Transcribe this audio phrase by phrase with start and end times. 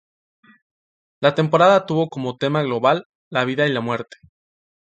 [1.21, 4.17] La temporada tuvo como tema global "La vida y la muerte".